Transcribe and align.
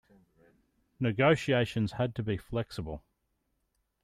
Negotiations 0.99 1.91
had 1.91 2.15
to 2.15 2.23
be 2.23 2.35
flexible. 2.35 3.03